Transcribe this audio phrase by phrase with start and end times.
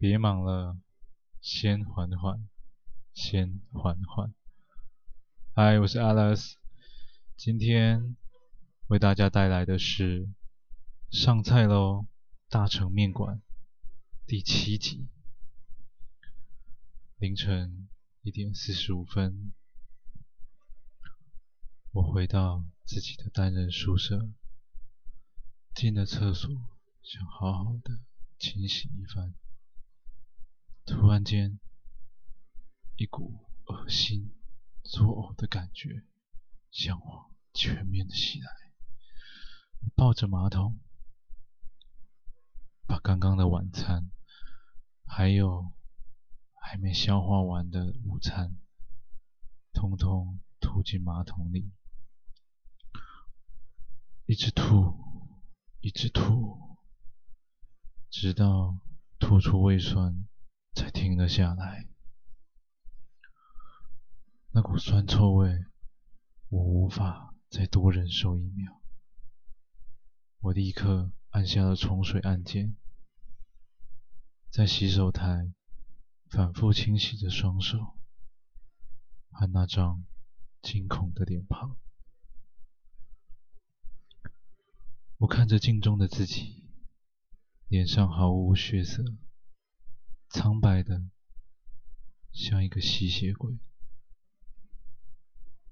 [0.00, 0.78] 别忙了，
[1.40, 2.48] 先缓缓，
[3.12, 4.32] 先缓缓。
[5.56, 6.52] 嗨，我是 Alice，
[7.36, 8.16] 今天
[8.86, 10.28] 为大家带来的是
[11.10, 12.06] 上菜喽，
[12.48, 13.42] 大成面馆
[14.24, 15.08] 第七集。
[17.16, 17.88] 凌晨
[18.22, 19.52] 一点四十五分，
[21.90, 24.30] 我回到自己的单人宿舍，
[25.74, 26.48] 进了厕所，
[27.02, 27.98] 想好好的
[28.38, 29.34] 清洗一番。
[30.88, 31.60] 突然间，
[32.96, 34.34] 一股恶心、
[34.82, 36.06] 作呕的感觉
[36.70, 38.48] 向我全面的袭来。
[39.80, 40.80] 我抱着马桶，
[42.86, 44.10] 把刚刚的晚餐，
[45.04, 45.74] 还有
[46.54, 48.56] 还没消化完的午餐，
[49.74, 51.70] 通通吐进马桶里，
[54.24, 54.98] 一直吐，
[55.80, 56.78] 一直吐，
[58.08, 58.80] 直到
[59.18, 60.26] 吐出胃酸。
[60.74, 61.88] 才停了下来。
[64.50, 65.64] 那股酸臭味，
[66.48, 68.80] 我无法再多忍受一秒。
[70.40, 72.76] 我立刻按下了冲水按键，
[74.50, 75.52] 在洗手台
[76.30, 77.98] 反复清洗着双手
[79.30, 80.04] 和那张
[80.62, 81.76] 惊恐的脸庞。
[85.18, 86.68] 我看着镜中的自己，
[87.66, 89.02] 脸上毫无血色。
[90.28, 91.02] 苍白的，
[92.32, 93.58] 像一个吸血鬼。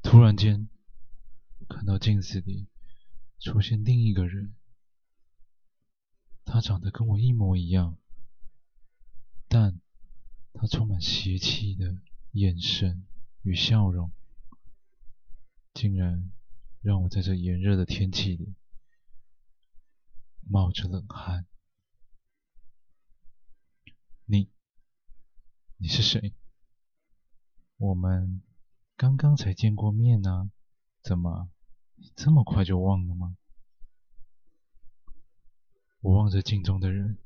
[0.03, 0.69] 突然间，
[1.69, 2.69] 看到镜子里
[3.39, 4.55] 出现另一个人，
[6.45, 7.99] 他长得跟我一模一样，
[9.49, 9.81] 但
[10.55, 11.99] 他充满邪气的
[12.33, 13.07] 眼神
[13.43, 14.11] 与笑容，
[15.75, 16.33] 竟然
[16.81, 18.55] 让我在这炎热的天气里
[20.49, 21.47] 冒着冷汗。
[24.29, 24.51] 你，
[25.77, 26.35] 你是谁？
[27.77, 28.43] 我们
[28.97, 30.51] 刚刚才见过面呢，
[31.01, 31.49] 怎么
[32.17, 33.37] 这么快就忘了吗？
[36.01, 37.19] 我望着镜中的人，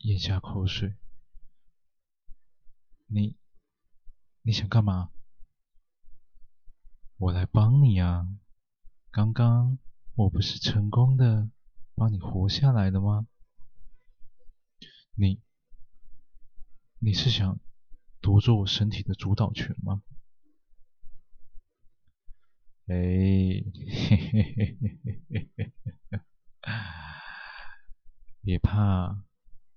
[0.00, 0.98] 咽下口水。
[3.06, 3.38] 你，
[4.42, 5.10] 你想干嘛？
[7.16, 8.28] 我来帮你啊！
[9.10, 9.78] 刚刚
[10.16, 11.48] 我不是成功的
[11.94, 13.26] 帮你活下来了吗？
[15.16, 15.40] 你，
[16.98, 17.60] 你是想
[18.20, 20.02] 夺走我身体的主导权吗？
[22.86, 25.72] 哎，嘿嘿嘿嘿嘿嘿嘿，
[28.40, 29.24] 别怕，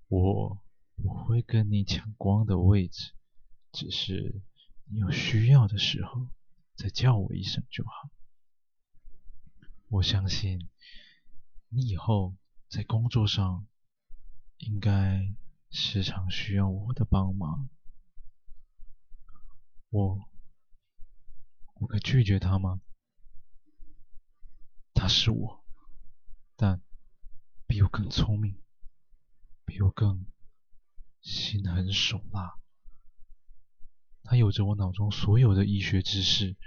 [0.07, 0.63] 我
[0.95, 3.13] 不会跟你抢光的位置，
[3.71, 4.41] 只是
[4.85, 6.29] 你有需要的时候
[6.75, 8.09] 再叫我一声就好。
[9.89, 10.67] 我相信
[11.69, 12.35] 你以后
[12.69, 13.67] 在工作上。
[14.57, 15.35] 应该
[15.69, 17.69] 时常需要我的帮忙，
[19.89, 20.29] 我
[21.75, 22.81] 我该拒绝他吗？
[24.93, 25.63] 他是我，
[26.55, 26.81] 但
[27.67, 28.61] 比我更聪明，
[29.63, 30.25] 比我更
[31.21, 32.59] 心狠手辣。
[34.23, 36.57] 他有着我脑中所有的医学知识，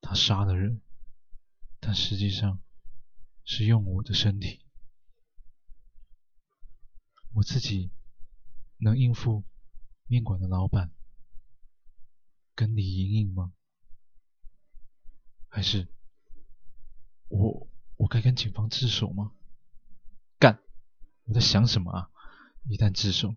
[0.00, 0.80] 他杀了人，
[1.78, 2.60] 但实际上
[3.44, 4.65] 是用我的身体。
[7.36, 7.90] 我自己
[8.78, 9.44] 能应付
[10.06, 10.90] 面馆的老板
[12.54, 13.52] 跟李莹莹吗？
[15.46, 15.86] 还是
[17.28, 19.32] 我我该跟警方自首吗？
[20.38, 20.62] 干！
[21.24, 22.10] 我在想什么啊？
[22.70, 23.36] 一旦自首，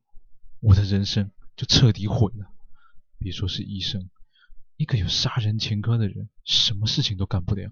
[0.61, 2.53] 我的人生就彻底毁了。
[3.17, 4.09] 别说是医生，
[4.77, 7.69] 一个有杀人前科的人，什么事情都干不了。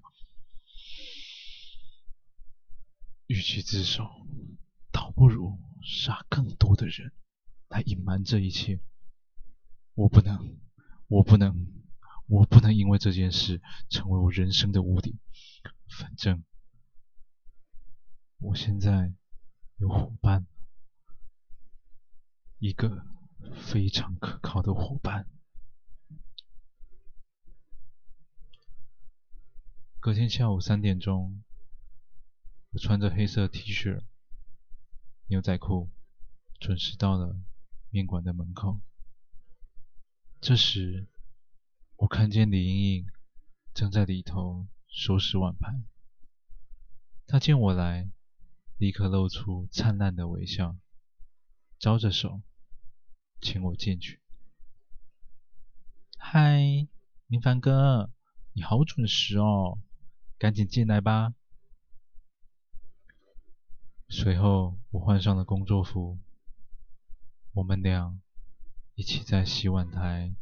[3.27, 4.03] 与其自首，
[4.91, 5.57] 倒不如……
[5.83, 7.11] 杀更多的人
[7.69, 8.79] 来隐瞒这一切，
[9.93, 10.57] 我不能，
[11.07, 11.67] 我不能，
[12.27, 15.17] 我不能因为这件事成为我人生的污点。
[15.87, 16.43] 反正
[18.39, 19.13] 我现在
[19.77, 20.45] 有伙伴，
[22.59, 23.05] 一个
[23.55, 25.27] 非常可靠的伙伴。
[29.99, 31.43] 隔天下午三点钟，
[32.71, 34.03] 我穿着黑色 T 恤。
[35.29, 35.89] 牛仔裤，
[36.57, 37.35] 准时到了
[37.89, 38.79] 面馆的门口。
[40.39, 41.09] 这时，
[41.97, 43.07] 我看见李莹莹
[43.73, 45.83] 正在里头收拾碗盘。
[47.27, 48.09] 她见我来，
[48.77, 50.77] 立刻露出灿烂的微笑，
[51.77, 52.41] 招着手
[53.41, 54.21] 请我进去。
[56.17, 56.87] 嗨，
[57.25, 58.13] 明凡哥，
[58.53, 59.77] 你好准时哦，
[60.37, 61.33] 赶紧进来吧。
[64.09, 66.17] 随后，我换上了工作服，
[67.51, 68.17] 我们俩
[68.95, 70.33] 一起在洗碗台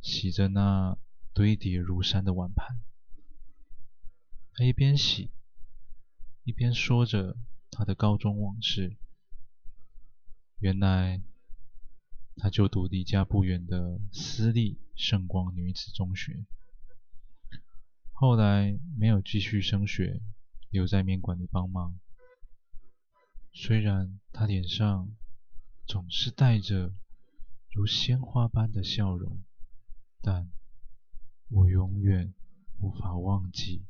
[0.00, 0.96] 洗着那
[1.34, 2.80] 堆叠如山的碗盘。
[4.54, 5.30] 他一边洗，
[6.44, 7.36] 一边说着
[7.70, 8.96] 他的高中往事。
[10.58, 11.20] 原来，
[12.36, 16.46] 他就读离家不远的私立圣光女子中学，
[18.12, 20.22] 后来没有继续升学，
[20.70, 21.98] 留在面馆里帮忙。
[23.54, 25.14] 虽然他脸上
[25.86, 26.92] 总是带着
[27.70, 29.42] 如鲜花般的笑容，
[30.20, 30.50] 但
[31.48, 32.34] 我永远
[32.80, 33.84] 无法忘记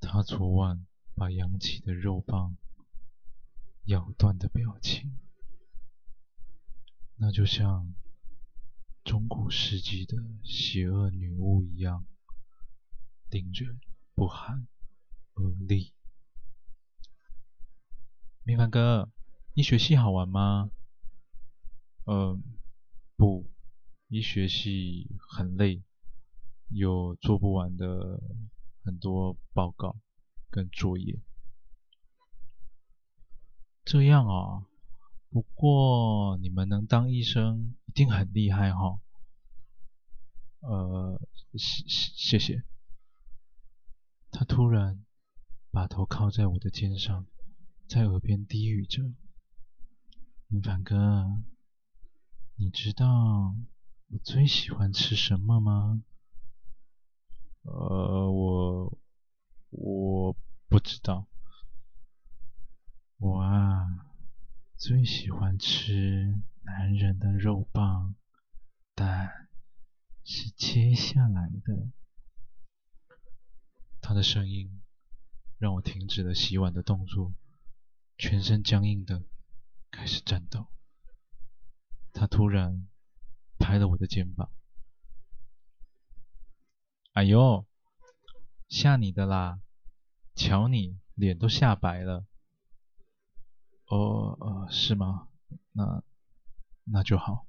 [0.00, 2.56] 他昨晚把扬起的肉棒
[3.86, 5.18] 咬断的表情。
[7.16, 7.94] 那就像
[9.02, 12.06] 中古世纪的邪恶女巫一样，
[13.28, 13.80] 令人
[14.14, 14.68] 不寒
[15.34, 15.94] 而栗。
[18.48, 19.10] 明凡哥，
[19.52, 20.70] 医学系好玩吗？
[22.06, 22.42] 嗯，
[23.14, 23.46] 不，
[24.08, 25.82] 医学系很累，
[26.70, 28.22] 有做不完的
[28.82, 30.00] 很多报告
[30.48, 31.20] 跟作业。
[33.84, 34.64] 这样啊，
[35.28, 38.98] 不过你们能当医生一定很厉害哈。
[40.60, 41.20] 呃，
[41.54, 42.64] 谢谢。
[44.30, 45.04] 他突然
[45.70, 47.26] 把头靠在我的肩上。
[47.88, 49.02] 在耳边低语着
[50.46, 51.42] ：“明凡哥，
[52.56, 53.56] 你知道
[54.08, 56.04] 我最喜欢吃什么吗
[57.64, 58.98] ？”“呃，我
[59.70, 60.36] 我
[60.68, 61.28] 不知道。
[63.16, 63.86] ”“我啊，
[64.76, 68.14] 最喜欢吃男人的肉棒，
[68.94, 69.48] 但
[70.24, 71.88] 是切下来的。”
[74.02, 74.82] 他的声音
[75.56, 77.32] 让我停止了洗碗的动作。
[78.18, 79.22] 全身僵硬的
[79.92, 80.66] 开始颤抖，
[82.12, 82.88] 他突然
[83.60, 84.50] 拍了我的肩膀
[87.14, 87.64] ：“哎呦，
[88.68, 89.60] 吓你的啦！
[90.34, 92.26] 瞧你脸都吓白了。
[93.86, 95.28] ”“哦，呃，是吗？
[95.70, 96.02] 那
[96.82, 97.46] 那就好。”“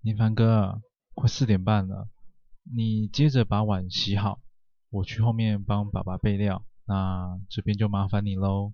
[0.00, 0.80] 林凡哥，
[1.12, 2.08] 快四点半了，
[2.62, 4.40] 你接着把碗洗好，
[4.88, 6.64] 我去后面帮爸爸备料。
[6.86, 8.72] 那这边就麻烦你喽。”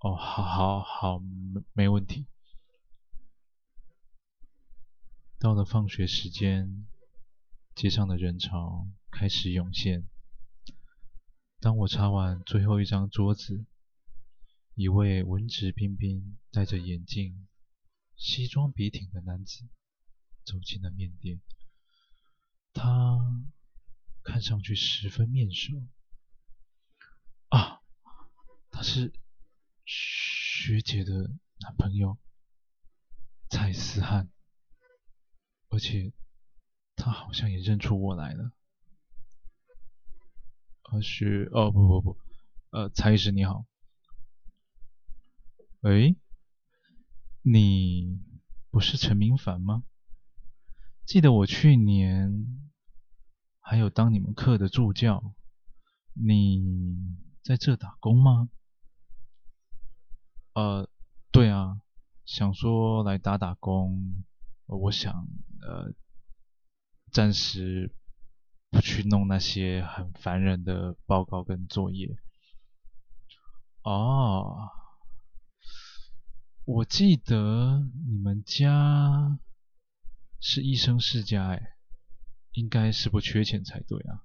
[0.00, 1.22] 哦，好，好，好，
[1.74, 2.24] 没问题。
[5.38, 6.86] 到了放学时间，
[7.74, 10.08] 街上的人潮开始涌现。
[11.60, 13.66] 当我擦完最后一张桌子，
[14.74, 17.46] 一位文质彬彬、戴着眼镜、
[18.16, 19.68] 西装笔挺的男子
[20.44, 21.42] 走进了面店。
[22.72, 23.18] 他
[24.22, 25.86] 看上去十分面熟。
[27.50, 27.82] 啊，
[28.70, 29.12] 他是。
[29.92, 31.12] 学姐的
[31.58, 32.16] 男朋友
[33.48, 34.30] 蔡思汉，
[35.68, 36.12] 而且
[36.94, 38.52] 他好像也认出我来了。
[40.92, 42.18] 呃，学哦不不不，
[42.70, 43.66] 呃，蔡医师你好。
[45.80, 46.14] 喂，
[47.42, 48.20] 你
[48.70, 49.82] 不是陈明凡吗？
[51.04, 52.70] 记得我去年
[53.58, 55.34] 还有当你们课的助教，
[56.12, 58.48] 你在这打工吗？
[60.52, 60.88] 呃，
[61.30, 61.80] 对啊，
[62.24, 64.24] 想说来打打工，
[64.66, 65.12] 我想
[65.62, 65.94] 呃，
[67.12, 67.94] 暂时
[68.68, 72.16] 不去弄那些很烦人的报告跟作业。
[73.82, 74.68] 哦，
[76.64, 79.38] 我记得你们家
[80.40, 81.76] 是医生世家哎，
[82.52, 84.24] 应该是不缺钱才对啊。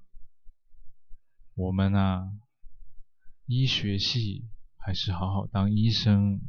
[1.53, 2.31] 我们啊，
[3.45, 4.49] 医学系。
[4.85, 6.41] 还是好好当医生，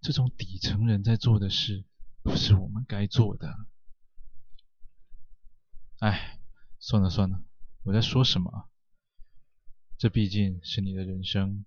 [0.00, 1.84] 这种底层人在做的事，
[2.22, 3.66] 不是我们该做的。
[5.98, 6.38] 哎，
[6.78, 7.42] 算了算了，
[7.82, 8.70] 我在说什么？
[9.98, 11.66] 这毕竟是你的人生。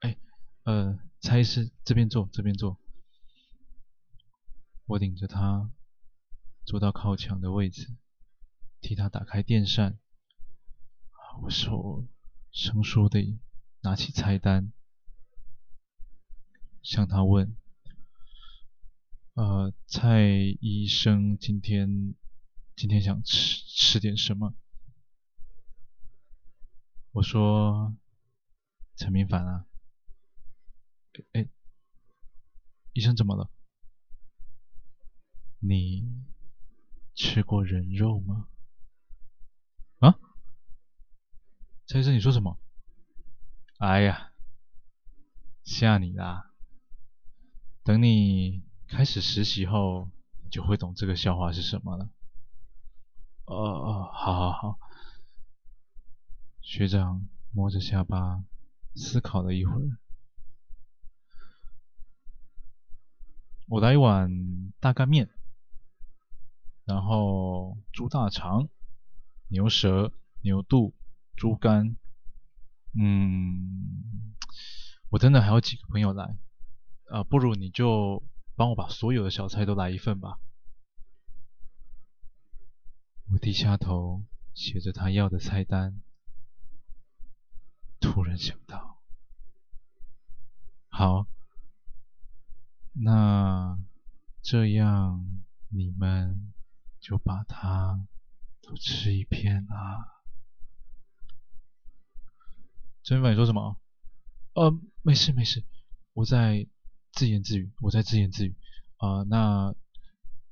[0.00, 0.18] 哎，
[0.64, 2.78] 呃，蔡医师，这边坐，这边坐。
[4.84, 5.72] 我领着他
[6.66, 7.96] 坐到靠墙的位置，
[8.82, 9.98] 替他打开电扇。
[11.40, 12.06] 我说。
[12.50, 13.38] 生疏地
[13.80, 14.72] 拿起菜单，
[16.82, 17.56] 向他问
[19.34, 20.22] ：“呃，蔡
[20.60, 22.14] 医生今天
[22.74, 24.54] 今天想吃吃点什么？”
[27.12, 27.96] 我说
[28.96, 29.66] ：“陈明凡啊，
[31.32, 31.48] 哎，
[32.92, 33.50] 医生怎么了？
[35.60, 36.24] 你
[37.14, 38.48] 吃过人肉吗？”
[39.98, 40.18] 啊？
[41.90, 42.58] 蔡医生，你说什么？
[43.78, 44.30] 哎呀，
[45.64, 46.52] 吓你啦！
[47.82, 50.10] 等你开始实习后，
[50.44, 52.10] 你就会懂这个笑话是什么了。
[53.46, 54.78] 哦哦，好好好。
[56.60, 58.44] 学长摸着下巴
[58.94, 59.98] 思考了一会儿。
[63.64, 64.30] 我来一碗
[64.78, 65.30] 大干面，
[66.84, 68.68] 然后猪大肠、
[69.48, 70.94] 牛舌、牛肚、
[71.38, 71.96] 猪肝。
[73.00, 74.34] 嗯，
[75.08, 76.36] 我真的还有几个朋友来，
[77.10, 78.22] 啊、不如你就
[78.56, 80.40] 帮我把所有的小菜都来一份吧。
[83.30, 86.00] 我低下头写着他要的菜单，
[88.00, 89.00] 突然想到，
[90.88, 91.28] 好，
[92.94, 93.78] 那
[94.42, 96.52] 这样你们
[96.98, 98.08] 就把它
[98.60, 100.17] 都吃一片啦。
[103.08, 103.80] 陈凡，你说什么？
[104.52, 105.64] 呃，没事没事，
[106.12, 106.68] 我在
[107.10, 108.54] 自言自语，我在自言自语。
[108.98, 109.74] 啊、那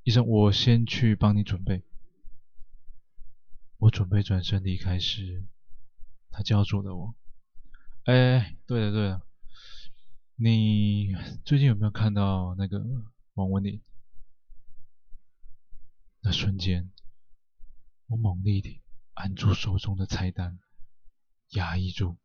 [0.04, 1.84] 医生，我先去帮你准备。
[3.76, 5.44] 我准备转身离开时，
[6.30, 7.14] 他叫住了我。
[8.04, 9.26] 哎，对了对了，
[10.36, 12.82] 你最近有没有看到那个
[13.34, 13.82] 王文林？
[16.22, 16.90] 那瞬间，
[18.06, 18.80] 我猛力地
[19.12, 20.58] 按住手中的菜单，
[21.50, 22.16] 压抑住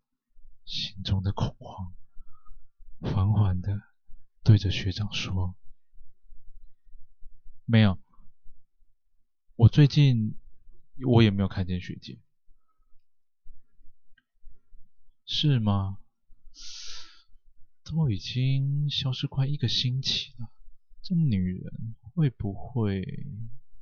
[0.66, 1.94] 心中的恐慌，
[3.00, 3.82] 缓缓的
[4.44, 5.56] 对着学长说
[7.66, 8.00] ：“没有，
[9.56, 10.38] 我最近。”
[11.04, 12.20] 我也没有看见学姐，
[15.26, 15.98] 是吗？
[17.84, 20.52] 都已经消失快一个星期了，
[21.02, 23.02] 这女人会不会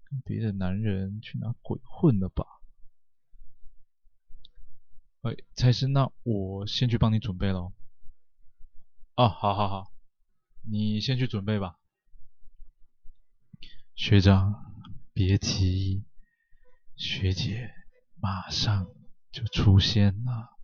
[0.05, 2.45] 跟别的男人去哪鬼混了吧？
[5.21, 7.73] 哎，蔡师，那我先去帮你准备喽。
[9.15, 9.91] 哦，好好好，
[10.69, 11.75] 你先去准备吧。
[13.95, 14.73] 学长，
[15.13, 16.05] 别急。
[16.95, 17.73] 学姐
[18.15, 18.87] 马上
[19.31, 20.58] 就出现了。